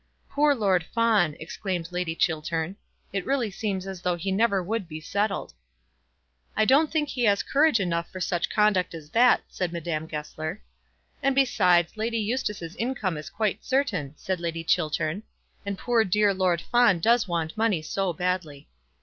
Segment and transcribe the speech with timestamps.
[0.31, 2.75] "Poor Lord Fawn!" exclaimed Lady Chiltern.
[3.13, 5.53] "It really seems as though he never would be settled."
[6.57, 10.63] "I don't think he has courage enough for such conduct as that," said Madame Goesler.
[11.21, 15.21] "And besides, Lady Eustace's income is quite certain," said Lady Chiltern,
[15.67, 18.69] "and poor dear Lord Fawn does want money so badly."